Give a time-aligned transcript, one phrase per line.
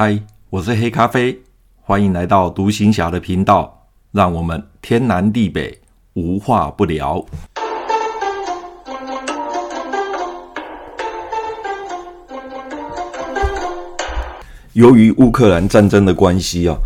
[0.00, 0.16] 嗨，
[0.48, 1.36] 我是黑咖啡，
[1.82, 5.76] 欢迎来到独行侠的频道，让我们天南地北
[6.12, 7.26] 无话不聊。
[14.72, 16.76] 由于乌克兰战争的关系啊，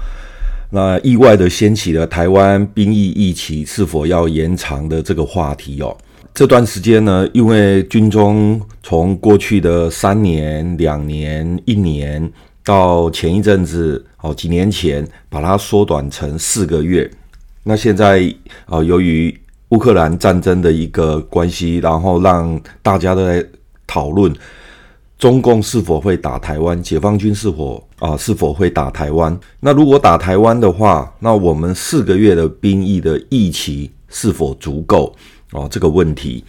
[0.71, 5.95] 那意外的掀起了台湾兵役役期是否要延长的这个话题哦。
[6.33, 12.33] 这段时间呢，因为军中从过去的三年、两年、一年，
[12.65, 17.11] 到前一阵子哦，几年前把它缩短成四个月。
[17.65, 18.33] 那现在
[18.67, 19.37] 啊，由于
[19.69, 23.45] 乌克兰战争的一个关系，然后让大家都在
[23.87, 24.35] 讨论
[25.19, 29.39] 中共是否会打台湾，解放军是否啊是否会打台湾？
[29.61, 35.15] 那如果打台湾的话，那我们四个月的兵役的役期是否足够？
[35.53, 36.43] 哦，这个问题，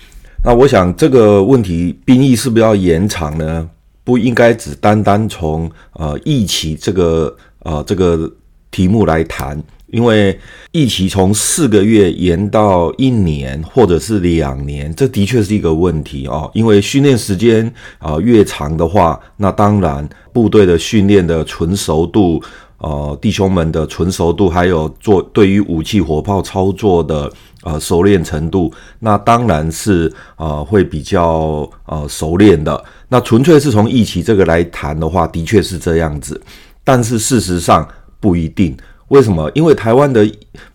[0.43, 3.69] 那我想这个问题，兵役是不是要延长呢？
[4.03, 8.31] 不应该只单单从呃疫情这个呃这个
[8.71, 10.37] 题目来谈，因为
[10.71, 16.49] 疫情从四个月延到一年或者是两年，这的确是一个问题哦。
[16.53, 22.41] 因为训练时间啊、越长的话，那当然部队的训练的纯熟度。
[22.83, 27.31] 呃，弟兄们的纯熟度，还有做对于武器火炮操作的
[27.63, 32.83] 呃熟练程度，那当然是呃会比较呃熟练的。
[33.07, 36.39] 那纯粹是从役期这个来谈的话，的确是这样子。
[36.83, 37.87] 但是事实上
[38.19, 38.75] 不一定，
[39.07, 39.49] 为什么？
[39.55, 40.29] 因为台湾的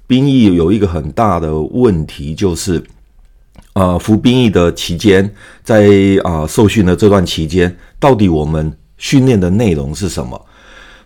[0.06, 2.82] 兵役有一个很大的问题，就是
[3.74, 5.30] 呃服兵役的期间，
[5.62, 5.84] 在
[6.24, 10.42] 啊、呃、受训的这段期间，到底我们训练的内容是什么？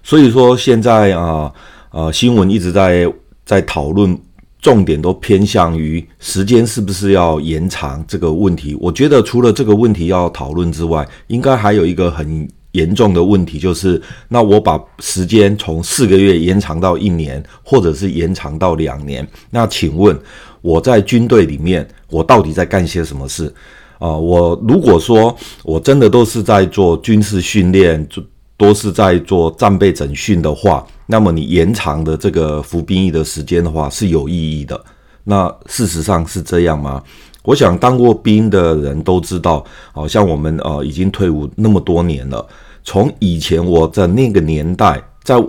[0.03, 1.53] 所以说现在啊，
[1.91, 3.07] 呃，新闻一直在
[3.45, 4.19] 在讨论，
[4.61, 8.77] 重点都偏向于时间是不是要延长这个问题。
[8.81, 20.19] 我觉得除了这个问题要讨论之外，应该还有一个很严重的问题，就是那我把时间从四个月延长到一年，或者是延长到两年，那请问
[20.61, 23.53] 我在军队里面，我到底在干些什么事？
[23.99, 28.25] 啊、我如果说我真的都是在做军事训练，做。
[28.63, 34.81] 都是在做战备整训的话，那么你延长的这个服兵役的时间的话是有意义的。
[35.25, 37.03] 那事实上是这样吗？
[37.43, 42.47] 我想当过兵的人都知道，好像我们呃已经退伍那么多年了。
[42.85, 45.45] 从以前我在那个年代，在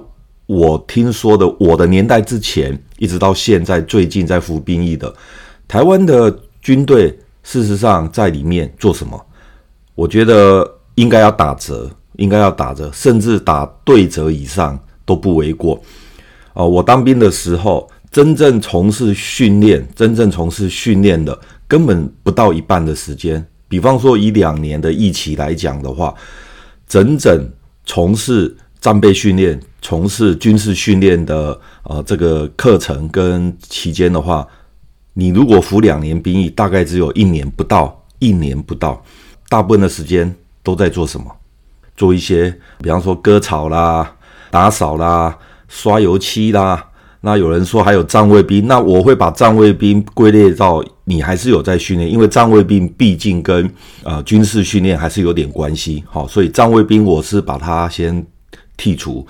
[0.48, 5.14] 我听说的我的年代之前，一直到现在最近在服兵役的
[5.68, 9.24] 台湾的军队，事实上在里面做什么？
[9.94, 11.88] 我觉得应该要打折。
[12.18, 15.82] 应该要打折，甚至打对折以上都不为过。
[16.54, 21.38] 哦，我当兵的时候，真正从事训练、真正从事训练的，
[21.68, 23.44] 根本不到一半的时间。
[23.68, 26.14] 比方说，以两年的役期来讲的话，
[26.88, 27.50] 整整
[27.86, 34.48] 从事战备训练、从事军事训练的呃这个课程跟期间的话，
[35.16, 39.04] 你如果服两年兵役，大概只有一年不到，一年不到，
[39.50, 40.32] 大部分的时间
[40.62, 41.26] 都在做什么？
[41.96, 44.16] 做一些，比方说割草啦、
[44.50, 45.38] 打扫啦、
[45.68, 46.88] 刷油漆啦。
[47.26, 53.72] 那有人说还有站卫兵，那我会把站卫兵归类到你还是有在训练，因为站卫兵毕竟跟
[54.04, 56.04] 呃军事训练还是有点关系。
[56.06, 58.26] 好，所以站卫兵我是把它先
[58.78, 59.26] 剔除。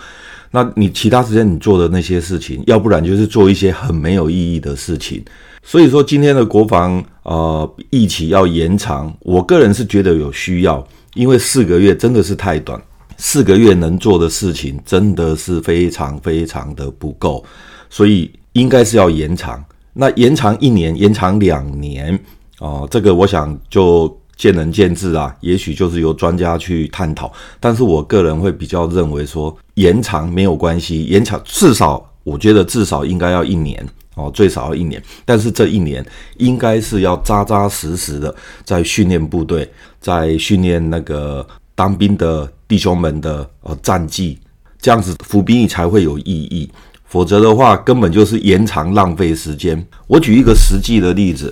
[0.50, 5.24] 那你其他时间你做的那些事情，要不然就是做一些很没有意义的事情。
[5.62, 10.84] 所以说今天的国防呃役期要延长，我个人是觉得有需要。
[11.14, 12.82] 因为四个月真的是太短，
[13.18, 17.44] 四个月能做的事情真的是非常非常的不够，
[17.90, 19.64] 所以应该是要延长。
[19.94, 22.20] 那延长一年，延长两年，
[22.60, 27.32] 哦，这个我想就见仁见智啊，也许就是由专家去探讨。
[27.60, 33.88] 但是我个人会比较认为说，延长没有关系，延长至少我觉得至少应该要一年。
[34.16, 36.06] 哦，最少要一年，但是这一年
[36.38, 39.68] 应该是要扎扎实实的在训练部队，
[40.00, 41.44] 在训练那个
[41.74, 44.38] 当兵的弟兄们的呃战绩，
[44.80, 46.72] 这样子服兵役才会有意义。
[47.06, 49.84] 否则的话，根本就是延长浪费时间。
[50.06, 51.52] 我举一个实际的例子，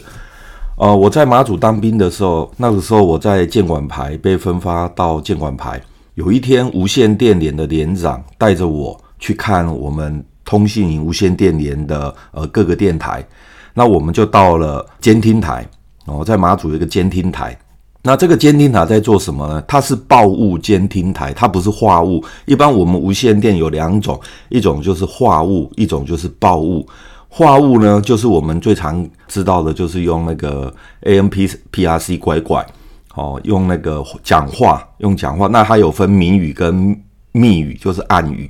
[0.77, 5.81] 呃，我在马祖当兵的时候，那个时候我在建管排被分发到建管排，
[6.13, 10.23] 有一天无线电连的连长带着我去看我们。
[10.45, 13.25] 通信营无线电连的呃各个电台，
[13.73, 15.67] 那我们就到了监听台
[16.05, 17.57] 哦，在马祖有一个监听台。
[18.03, 19.63] 那这个监听台在做什么呢？
[19.67, 22.23] 它是报务监听台，它不是话务。
[22.45, 26.83] 一般我们无线电有两种，一种就是话务，一种就是报务。
[27.29, 30.73] 话务呢，就是我们最常知道的，就是用那个
[31.03, 32.65] AMP PRC 拐拐
[33.13, 35.45] 哦，用那个讲话，用讲话。
[35.45, 36.99] 那它有分明语跟
[37.31, 38.49] 密语，就是暗语，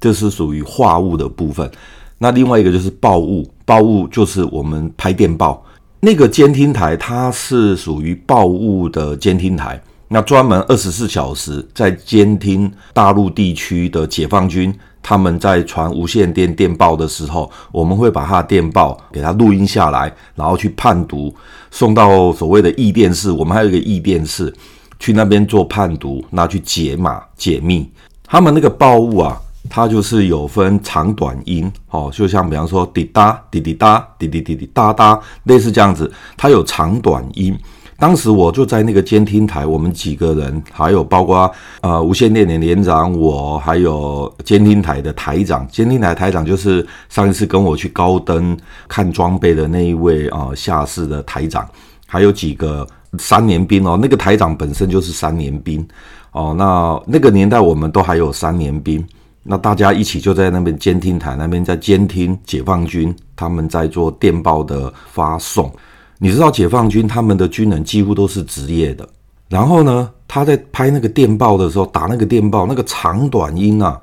[0.00, 1.70] 这是属于话务的部分。
[2.18, 5.64] 那另外一个就是报务，报务就是我们拍电报。
[6.00, 14.72] 那个监听台它是属于报务的监听台，那专门二十四小时在监听大陆地区的解放军。
[15.00, 21.34] 他们在传无线电电报的时候，我们会把他的电报给他录音下来，然后去判读，
[21.70, 23.30] 送到所谓的译电室。
[23.30, 24.52] 我们还有一个译电室，
[24.98, 27.88] 去那边做判读，拿去解码解密。
[28.24, 37.56] 他们那个报务啊，它就是有分长短音，哦，就像比方说滴答滴滴答滴滴滴滴答答，类似这样子，它有长短音。
[38.00, 41.50] 当时我就在那个监听台，我们几个人，还有包括
[41.80, 48.56] 呃无线电连连长，我还有监听台的台长，监听台台长就是上一次跟我去高登
[48.86, 51.68] 看装备的那一位啊、下士的台长，
[52.06, 52.86] 还有几个
[53.18, 55.84] 三年兵哦，那个台长本身就是三年兵
[56.30, 59.04] 哦，那那个年代我们都还有三年兵，
[59.50, 65.72] 那大家一起就在那边监听台那边在监听解放军他们在做电报的发送。
[66.18, 69.08] 你知道解放军他们的军人几乎都是职业的，
[69.48, 73.98] 然后呢，他在拍那个电报的时候，打那个电报，那个长短音啊，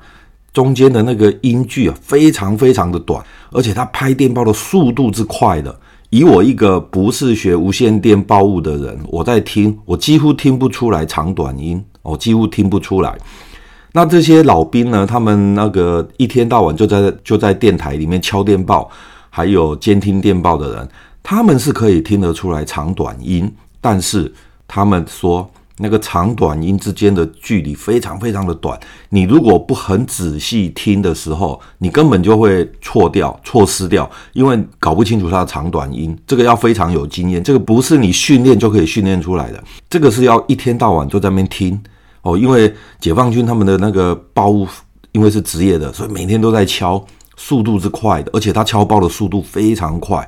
[0.51, 5.77] 中间的那个音距啊，非常非常的短，而且他拍电报的速度之快的，
[6.09, 13.15] 以我一个不是学无线电报务的人，我在听，我几乎听不出来长短音，我几乎听不出来。
[13.95, 18.91] 那这些老兵呢，他们那个一天到晚就在就在电台里面敲电报，
[19.29, 20.89] 还有监听电报的人。
[21.23, 23.49] 他们是可以听得出来长短音，
[23.79, 24.29] 但是
[24.67, 28.77] 他们说那个长短音之间的距离非常非常的短。
[29.11, 36.13] 你如果不很仔细听的时候，你根本就会错掉、错失掉，因为搞不清楚它的长短音。
[36.27, 39.63] 这个要非常有经验，这个不是你训练就可以训练出来的。
[39.89, 41.81] 这个是要一天到晚就在那边听
[42.25, 44.51] 哦，因为解放军他们的那个报，
[45.11, 47.01] 因为是职业的，所以每天都在敲，
[47.37, 50.27] 速度是快的，而且他敲报的速度非常快。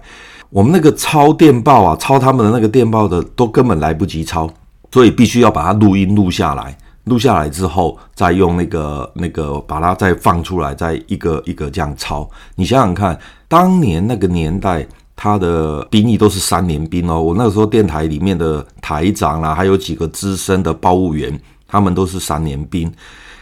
[0.52, 4.48] 我们那个抄电报啊，抄他们的那个电报的都根本来不及抄，
[4.92, 12.30] 所以必须要把它录音录下来，录下来之后再用那个那个把它再放出来，再一个一个这样抄。
[12.56, 17.20] 你想想看，当年那个年代，他的兵役都是三年兵哦。
[17.20, 21.38] 我那个时候电台里面的台长啦，还有几个资深的报务员，
[21.68, 22.92] 他们都是三年兵。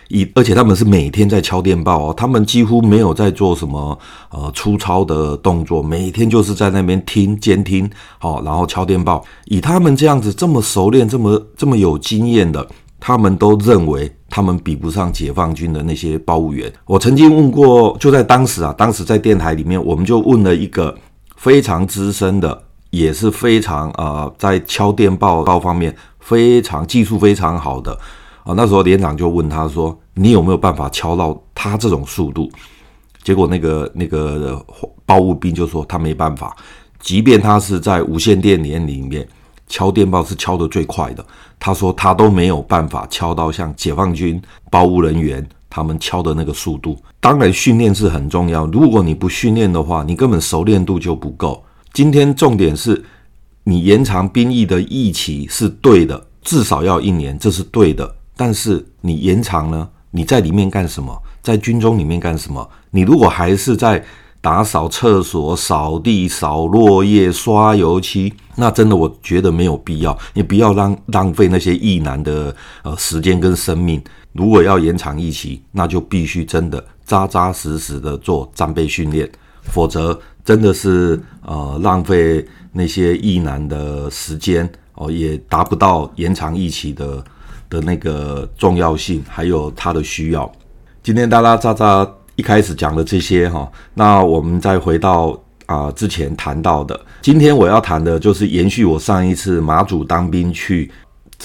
[0.10, 3.98] 以而且他们是每天在敲电报哦，他们几乎没有在做什么
[4.30, 7.89] 呃粗糙的动作，每天就是在那边听监听，
[8.19, 9.25] 好，然后敲电报。
[9.45, 12.68] 以他们这样子这么熟练、这么这么有经验的，
[13.00, 16.72] 他们都认为他们比不上解放军的那些报务员。
[16.86, 20.95] 我曾经问过，就在当时啊，当时在电台里面，我们就问了一个
[21.36, 22.62] 非常资深的，
[22.92, 25.95] 也是非常呃在敲电报报方面
[26.25, 27.98] 非常技术非常好的。
[28.44, 32.50] 啊，那时候连长就问他说：“你有没有办法敲到他这种速度？”
[33.24, 34.63] 结果那个那个
[35.06, 36.56] 报务兵就说他没办法，
[37.00, 39.27] 即便他是在无线电连里面
[39.68, 41.25] 敲电报是敲得最快的，
[41.60, 44.39] 他说他都没有办法敲到像解放军
[44.69, 46.95] 报务人员他们敲的那个速度。
[47.19, 51.63] 当然训练是很重要，如果你不训练的话，你根本熟练度就不够。
[51.94, 53.04] 今天重点是
[53.65, 58.15] 你延长兵役的役期是对的，至少要一年，这是对的。
[58.38, 59.89] 但是你延长呢？
[60.12, 61.21] 你在里面干什么？
[61.41, 62.69] 在军中里面干什么？
[62.91, 64.01] 你如果还是在
[64.39, 70.15] 打扫厕所、扫地、扫落叶、刷油漆，那真的我觉得没有必要。
[70.36, 74.00] 你不要浪浪费那些役男的呃时间跟生命。
[74.34, 79.27] 如果要延长役期，那就必须真的扎扎实实的做战备训练，
[79.63, 87.21] 否则真的是呃浪费那些役男的时间哦，也达不到延长役期的。
[87.67, 90.49] 的那个重要性，还有它的需要。
[91.01, 95.35] 今天哒哒喳喳一开始讲的这些哈，那我们再回到
[95.65, 96.97] 啊、之前谈到的。
[97.23, 100.91] 今天我要谈的就是延续我上一次马祖当兵去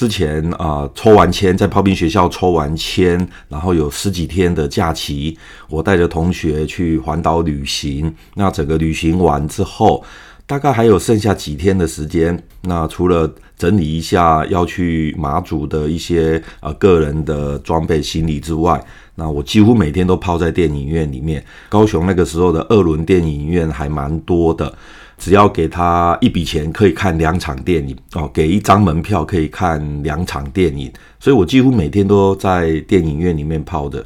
[0.01, 5.37] 之前啊、抽完签在炮兵学校抽完签，然后有十几天的假期，
[5.69, 8.11] 我带着同学去环岛旅行。
[8.35, 10.03] 那整个旅行完之后，
[10.47, 12.43] 大概还有剩下几天的时间。
[12.63, 18.83] 那除了整理一下要去马祖的一些呃个人的装备行李之外，
[19.17, 21.45] 那我几乎每天都泡在电影院里面。
[21.69, 24.75] 高雄那个时候的二轮电影院还蛮多的，
[25.21, 34.05] 只要给他一笔钱可以看两场电影哦，给一张门票可以看两场电影，所以我几乎每天都在电影院里面泡着。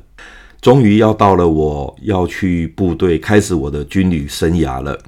[0.60, 4.98] 终于要到了我要去部队开始我的军旅生涯了。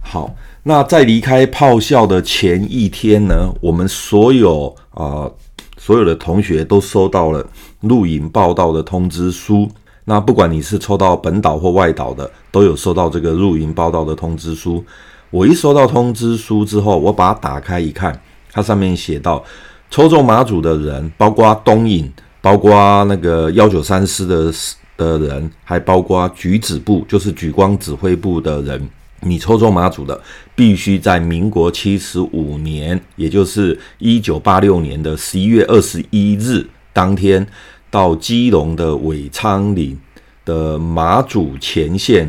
[0.00, 0.34] 好。
[0.64, 5.34] 那在离开炮校的前一天呢，我们所有呃
[5.76, 7.44] 所有的同学都收到了
[7.80, 9.68] 录影报道的通知书。
[10.04, 14.84] 那不管你是抽到本岛或外岛的，都有收到这个入营报到的通知书。
[15.30, 19.42] 我一收到通知书之后，我把它打开一看，它上面写到，
[19.90, 24.52] 抽中马祖的人，包括东引，包括那个幺九三师的
[24.96, 28.88] 的人，还包括举指部，就是莒光指挥部的人。
[29.20, 30.20] 你抽中马祖的，
[30.56, 37.46] 必须在民国七十五年，也就是一九八六年的十一月二十一日当天，
[37.92, 40.00] 到基隆的尾仓岭
[40.46, 42.26] 的马祖前线，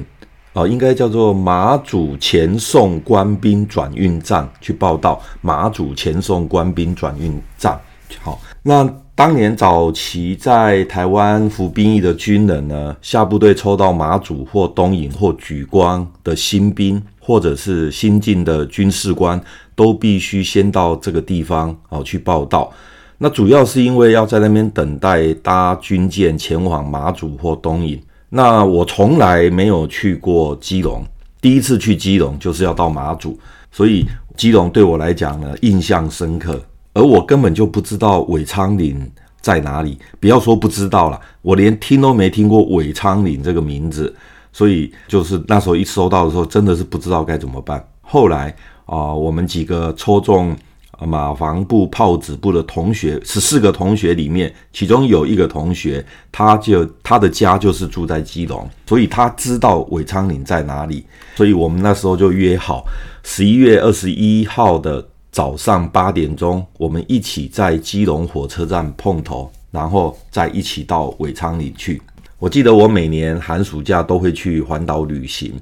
[0.51, 5.22] 哦、呃，应该叫做马祖前送官兵转运站去报到。
[5.39, 7.79] 马祖前送官兵转运站，
[8.22, 8.84] 好，那
[9.15, 19.41] 当年早期在台湾服兵役的军人呢，下部队抽到马祖或东引或莒光的新兵，或者是新进的军事官，
[19.75, 22.70] 都必须先到这个地方哦去报到。
[23.24, 27.98] 那主要是因为要在那边等待搭军舰前往马祖或东引。
[28.27, 31.01] 那我从来没有去过基隆，
[31.39, 33.39] 第一次去基隆就是要到马祖，
[33.72, 36.62] 所以基隆对我来讲呢，印象深刻。
[36.94, 44.13] 而我根本就不知道尾昌岭在哪里，不要说不知道了，我连听都没听过尾昌岭这个名字，
[44.51, 47.82] 所以就是那时候一收到的时候，真的是不知道该怎么办。
[48.01, 48.53] 后来
[48.86, 50.53] 啊、我们几个抽中。
[51.02, 62.86] 马房部炮子部的同学，十四个同学里面，其中有一个同学，他就他的家就是住在基隆，所以他知道尾仓岭在哪里，所以我们那时候就约好
[63.24, 72.02] 十一月二十一号的早上八点钟，我们一起在基隆火车站碰头，然后再一起到尾仓岭去。
[72.40, 75.54] 我记得我每年寒暑假都会去环岛旅行，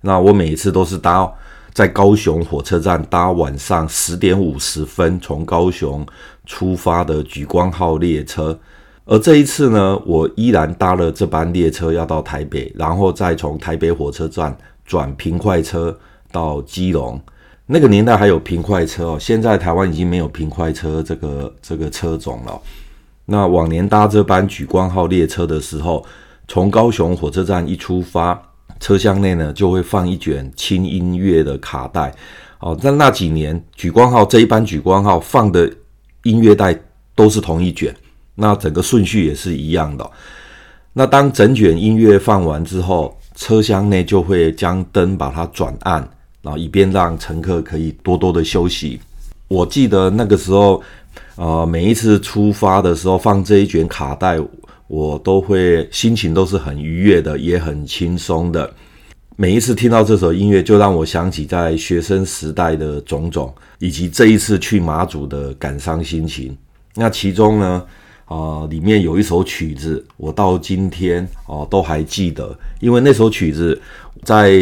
[0.00, 1.32] 那我每一次都是搭。
[1.74, 6.06] 在高雄火车站搭晚上十点五十分从高雄
[6.46, 8.56] 出发的莒光号列车，
[9.04, 15.98] 而这一次呢，我依然搭了这班列车要到台北，然后再从台北火车站转平快车
[16.30, 17.20] 到基隆。
[17.66, 22.56] 那个年代还有平快车哦，现在台湾已经没有平快车这个这个车种了。
[23.24, 26.06] 那往年搭这班莒光号列车的时候，
[26.46, 28.40] 从高雄火车站一出发。
[28.84, 32.14] 车厢内呢，就会放一卷轻音乐的卡带，
[32.58, 35.72] 哦，在那几年，莒光号这一班莒光号放的
[36.24, 36.78] 音乐带
[37.14, 37.96] 都是同一卷，
[38.34, 40.10] 那整个顺序也是一样的。
[40.92, 46.06] 那当整卷音乐放完之后，车厢内就会将灯把它转暗，
[46.42, 49.00] 然后以便让乘客可以多多的休息。
[49.48, 50.82] 我记得那个时候，
[51.36, 54.38] 呃，每一次出发的时候放这一卷卡带。
[54.86, 58.72] 我都会心情都是很愉悦的，也很轻松的。
[59.36, 66.56] 每一次听到这首音乐，就让我想起在学生时代的种种，以及这一次去马祖的感伤心情。
[66.94, 67.84] 那其中呢，
[68.26, 73.80] 啊、里面有一首曲子，我到今天哦、都还记得，因为那首曲子
[74.22, 74.52] 在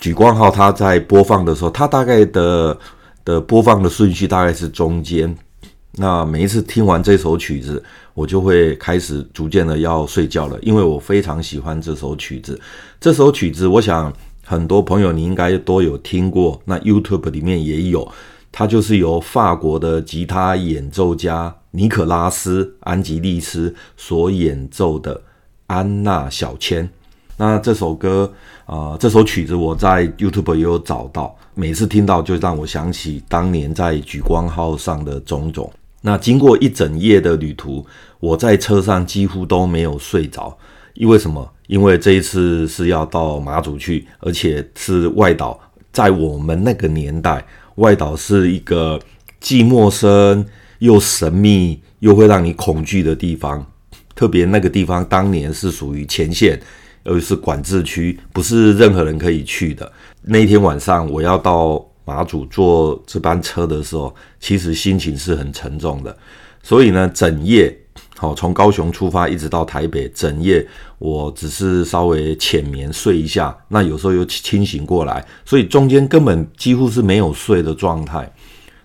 [0.00, 2.78] 举光号它在播放的时候，它大概的
[3.24, 5.36] 的播放的顺序大概是中间。
[5.98, 12.60] 那每一次听完这首曲子，我就会开始逐渐的要睡觉了，因为我非常喜欢这首曲子。
[13.00, 14.12] 这首曲子，我想
[14.44, 18.06] 很多朋友你应该都有听过，那 YouTube 里面也有。
[18.52, 25.14] 它就是由法国的吉他演奏家尼可拉斯·安吉利斯所演奏的
[25.66, 26.84] 《安娜小千》。
[27.36, 28.32] 那这首歌
[28.64, 35.70] 啊、这首曲子我在 YouTube 也有找到，每次听到就让我想起当年在举光号上的种种。
[36.06, 37.84] 那经过一整夜的旅途，
[38.20, 40.56] 我在车上几乎都没有睡着。
[40.94, 41.52] 因为什么？
[41.66, 45.58] 因为这一次是要到马祖去，而且是外岛。
[45.90, 47.44] 在我们那个年代，
[47.74, 49.00] 外岛是一个
[49.40, 50.46] 既陌生
[50.78, 53.66] 又神秘又会让你恐惧的地方。
[54.14, 56.56] 特别那个地方当年是属于前线，
[57.02, 59.90] 又是管制区，不是任何人可以去的。
[60.22, 61.84] 那一天晚上，我要到。
[62.06, 66.16] 马祖坐这班车的时候，其实心情是很沉重的。
[66.62, 67.76] 所以呢，整夜
[68.16, 70.66] 好从高雄出发一直到台北，整夜
[70.98, 78.32] 我只是稍微浅眠睡一下，那有时候又清醒过来，所以中间根本几乎是没有睡的状态。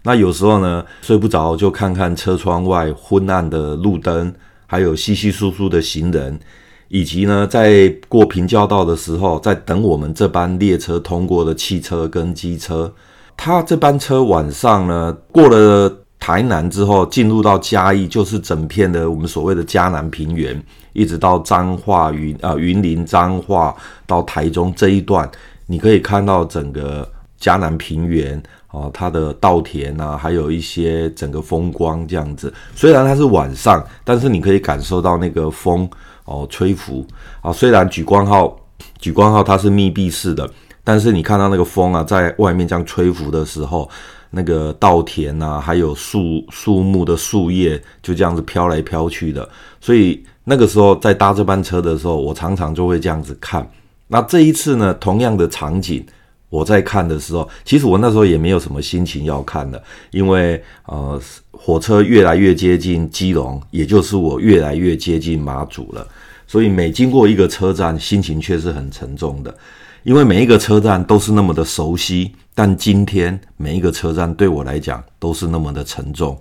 [0.03, 4.33] 那有时候呢，睡不着就看看车窗外昏暗的路灯，
[4.65, 6.39] 还有稀稀疏疏的行人，
[6.87, 12.91] 以及呢，在过平交道的时候，在等我们这班列车通过的汽车跟机车。
[13.35, 25.27] 他这班车晚上呢，过了台南之后，进入到嘉义，就是整片的我们所谓的嘉南平原，一直到彰化云啊云林彰化到台中这一段，
[25.65, 27.09] 你可以看到整个
[27.39, 32.53] 嘉南平原哦，它的稻田啊，还有一些整个风光这样子。
[32.75, 35.89] 虽然它是晚上，但是你可以感受到那个风
[36.25, 37.03] 哦吹拂
[37.41, 37.51] 啊。
[37.51, 38.55] 虽然莒光号
[39.01, 40.47] 莒光号它是密闭式的，
[40.83, 43.89] 但是你看到那个风啊，在外面这样吹拂的时候，
[44.29, 49.47] 那个稻田啊，还有树树木的树叶就这样子飘来飘去的。
[49.79, 53.69] 所以那个时候在搭这班车的时候，我常常就会这样子看。
[54.07, 56.05] 那这一次呢，同样的场景。
[56.49, 61.17] 我在看的时候，其实我那时候也没有什么心情要看的，因为呃，
[61.51, 66.05] 火车越来越接近基隆，也就是我越来越接近马祖了，
[66.45, 69.55] 所以每经过一个车站，心情却是很沉重的，
[70.03, 76.35] 因为每一个车站都是那么的熟悉，但今天每一个车站对我来讲都是那么的沉重。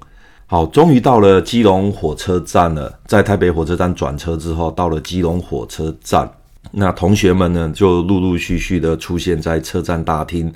[0.46, 6.30] 好，终于到了基隆火车站了，在台北火车站转车之后，到了基隆火车站。
[6.72, 10.52] 那同学们呢，就陆陆续续的出现在车站大厅。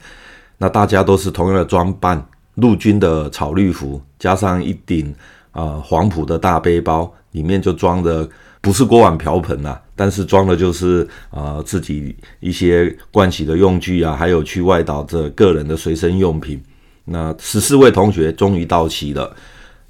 [0.59, 5.15] 那大家都是同样的装扮，陆军的草绿服，加上一顶
[5.53, 8.29] 啊、黄埔的大背包，里面就装的
[8.61, 16.63] 不是锅碗瓢盆啊，但是装的就是啊、呃、自己一些盥洗的用具啊，还有去外岛的个人的随身用品。
[17.05, 19.35] 那十四位同学终于到齐了。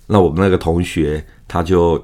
[0.06, 2.02] 那我们那个同学他就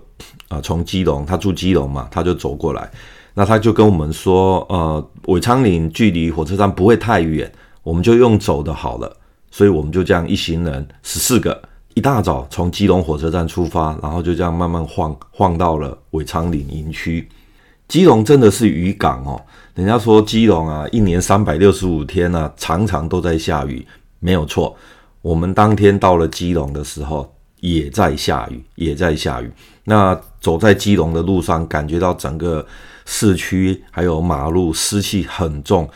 [0.49, 2.91] 啊、从基隆，他住基隆嘛，他就走过来。
[3.35, 7.51] 那他就跟我们说，呃，尾昌岭距离火车站不会太远，
[7.83, 9.17] 我们就用走的好了。
[9.53, 11.63] 所以我们就这样一行人十四个，
[11.95, 17.29] 一大早从基隆火车站出发，然后就这样慢慢晃晃到了尾昌岭营区。
[17.91, 19.43] 基隆真的是渔港哦，
[19.75, 23.85] 人家说基隆啊，一年三百六十五天呢，啊，常常都在下雨，
[24.21, 24.77] 没有错。
[25.23, 29.51] 我们当天到了基隆的时候，也在下雨，也在下雨。
[29.83, 32.65] 那走在基隆的路上，感觉到整个。
[33.07, 35.89] 市区还有马路湿气很重，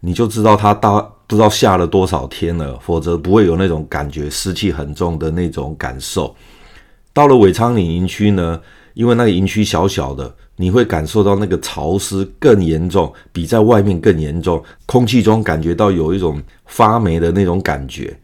[0.00, 6.36] 你就知道它大不知道下了多少天了，否则不会有那种感觉湿气很重的那种感受。
[7.14, 8.60] 到了尾昌岭营区呢，
[8.92, 18.14] 因为那个营区小小的，你会感受到那个潮湿更严重，比在外面更严重，空气中感觉到有一种发霉的那种感觉。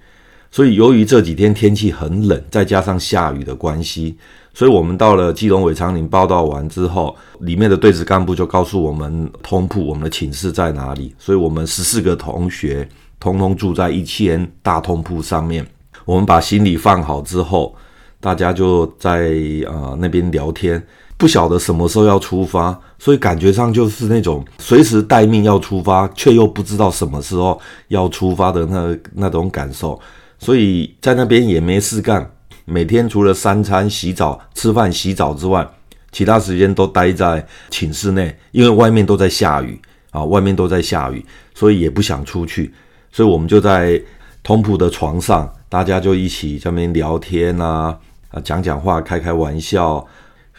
[0.50, 4.18] 所以由于这几天天气很冷，再加上下雨的关系。
[4.52, 11.14] 所以我们到了基隆尾昌岭报道完之后，里面的对职干部就告诉我们通铺我们的寝室在哪里。
[11.18, 12.86] 所以我们十四个同学
[13.18, 15.66] 通通住在一间大通铺上面。
[16.04, 17.74] 我们把行李放好之后，
[18.20, 19.30] 大家就在
[19.66, 20.82] 啊、那边聊天，
[21.18, 29.98] 不晓得什么时候要出发，所以感觉上就是那种随时待命要出发，却又不知道什么时候要出发的那那种感受。
[30.38, 32.30] 所以在那边也没事干。
[32.66, 35.66] 每天除了三餐、洗澡、吃饭、洗澡之外，
[36.12, 41.24] 其他时间都待在寝室内，因为外面都在下雨啊，外面都在下雨，
[41.54, 42.74] 所以也不想出去，
[43.10, 44.02] 所以我们就在
[44.42, 47.96] 通铺的床上，大家就一起在那边聊天啊，
[48.30, 50.06] 啊，讲讲话，开开玩笑。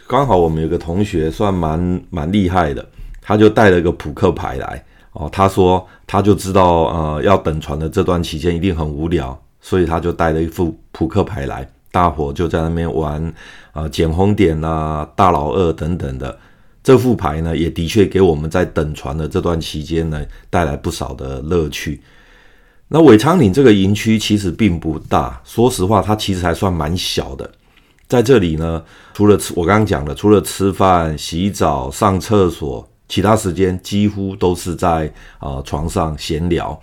[0.08, 2.84] 刚好我们有个同学算蛮蛮厉害的，
[3.22, 11.68] 他就带了个扑克牌来哦，他说他就知道呃要等船的这段期间一定很无聊，所以他就带了一副扑克牌来。
[11.92, 13.34] 大伙就在那边玩
[13.72, 16.38] 啊，捡红点啊，大老二等等的。
[16.84, 22.02] 这副牌呢，也的确给我们在等船的这段期间呢，带来不少的乐趣。
[22.88, 27.50] 那尾昌岭这个营区其实并不大，说实话，它其实还算蛮小的。
[28.08, 36.80] 在这里呢，除了吃我刚刚讲的，除了吃饭、洗澡、上厕所，其他时间几乎都是在啊床上闲聊。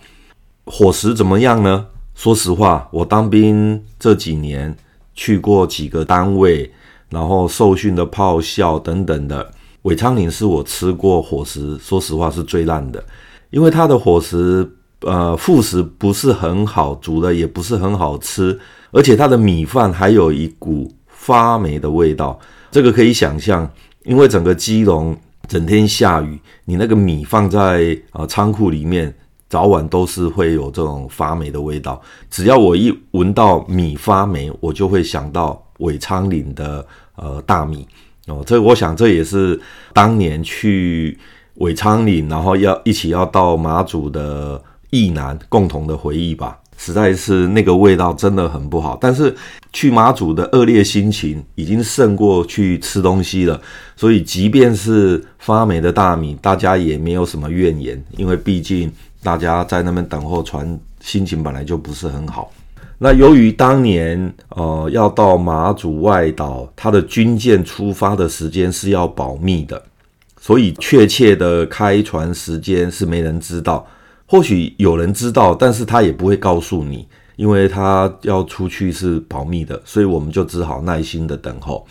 [0.65, 1.87] 伙食怎么样呢？
[2.13, 4.75] 说实话，我当兵这几年。
[5.17, 6.69] 去过几个单位，
[7.09, 9.49] 然后受训的炮校等等的，
[9.83, 13.01] 尾昌岭是我吃过伙食，说实话是最烂的，
[13.49, 18.59] 因为它的伙食，呃，副食不是很好，煮的也不是很好吃，
[18.91, 20.93] 而且它的米饭还有一股
[21.25, 23.69] 发霉的味道，这个可以想象，
[24.03, 29.13] 因为整个基隆整天下雨，你那个米放在呃仓库里面。
[29.47, 32.01] 早晚都是会有这种发霉的味道。
[32.31, 36.85] 只要我一闻到米发霉，我就会想到尾昌岭的
[37.15, 37.87] 呃大米
[38.25, 38.43] 哦。
[38.45, 39.57] 这我想这也是
[39.93, 41.17] 当年去
[41.55, 46.59] 尾昌岭，然后要一起要到马祖的役男共同的回忆吧。
[46.77, 48.97] 实在是那个味道真的很不好。
[48.99, 49.35] 但是
[49.73, 53.59] 去马祖的恶劣心情已经胜过去吃东西了。
[53.95, 58.91] 所以即便是发霉的大米，大家也没有什么怨言，因为毕竟。
[59.23, 62.51] 大家在那边等候船，心情本来就不是很好。
[62.99, 69.81] 那由于当年呃要到马祖外岛，他的军舰出发的时间是要保密的，
[70.39, 73.87] 所以确切的开船时间是没人知道。
[74.25, 81.85] 或许有人知道，但是他也不会告诉你，因为他要出去是保密的，所以我们就只好耐心的等候。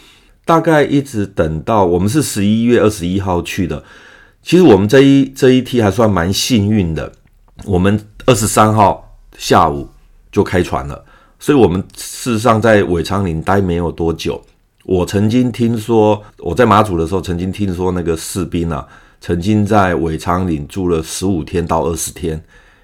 [0.45, 3.83] 大概一直等到我们是十一月二十一号去的。
[4.43, 7.11] 其实我们这一这一梯还算蛮幸运的，
[7.65, 9.89] 我们二十三号下午
[10.31, 11.03] 就开船了，
[11.39, 14.43] 所以我们事实上在尾长岭待没有多久。
[14.85, 18.87] 我曾经听说，我在马祖的时候曾经听说那个士兵啊，
[19.27, 22.39] 曾经在尾长岭住了十五天到二十天，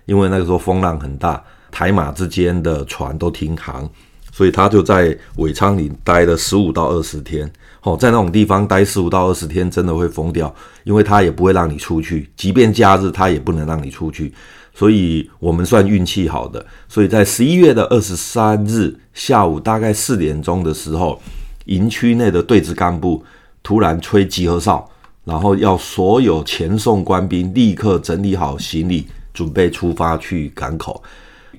[0.06, 3.86] 因为那个时候风浪很大，台马之间的船都停航。
[4.32, 14.32] 所以他就在尾昌岭待了十五到二十天，哦，在那种地方待十五到二十天，真的会疯掉，因为他也不会让你出去，即便假日他也不能让你出去。
[14.72, 21.20] 所以我们算运气好的，所以在十一月的二十三日下午大概四点钟的时候，
[21.66, 23.22] 营区内的队值干部
[23.62, 24.88] 突然吹集合哨，
[25.30, 31.00] 然后要所有前送官兵立刻整理好行李，准备出发去港口。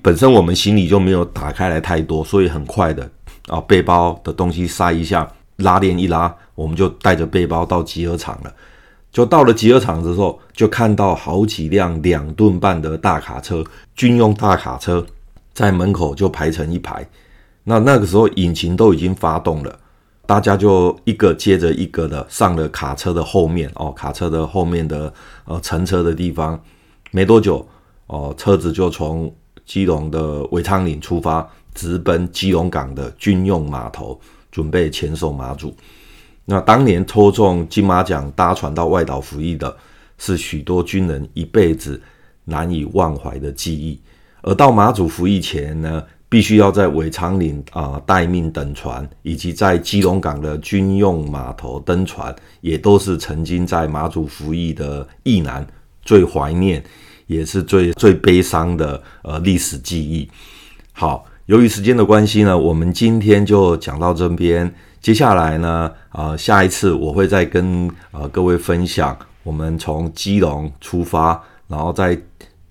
[0.02, 3.10] 本身我们行李就没有打开来太多，所以很快的
[3.48, 8.52] 啊，背包的东西塞一下，拉链一拉，我们就带着背包到集合场了。
[9.10, 15.06] 就到了集合场的时候，就看到好几辆两吨半的大卡车，军用大卡车
[15.54, 17.08] 在门口就排成一排。
[17.64, 19.78] 那那个时候引擎都已经发动了，
[20.26, 25.12] 大家就一个接着一个的上了卡车的后面哦，卡车的后面的
[25.44, 26.58] 呃乘车的地方。
[27.10, 27.66] 没多久
[28.06, 29.34] 哦，车子就从
[29.66, 34.18] 基隆的尾昌岭出发，直奔基隆港的军用码头，
[34.50, 35.74] 准备前送马祖。
[36.44, 39.76] 那当年抽中金马奖搭船到外岛服役的，
[40.16, 42.00] 是许多军人一辈子
[42.44, 44.00] 难以忘怀的记忆。
[44.42, 55.66] 而到马祖服役前呢，必须要在尾长岭啊、待命等船，以及在基隆港的军用码头登船，也都是曾经在马祖服役的役男
[56.02, 56.82] 最怀念。
[57.26, 60.28] 也是最最悲伤的呃历史记忆。
[60.92, 64.70] 好，由于时间的关系呢，我们今天就讲到这边。
[65.00, 72.18] 接下来呢，呃，下一次我会再跟呃各位分享，我们从基隆出发，然后再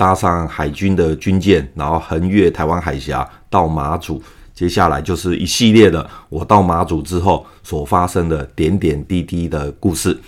[0.01, 4.19] 搭上海军的军舰，然后横越台湾海峡到马祖。
[4.51, 10.19] 接下来就是一系列的我到马祖之后所发生的点点滴滴的故事。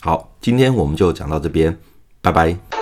[0.00, 1.76] 好，今天我们就讲到这边，
[2.22, 2.79] 拜拜。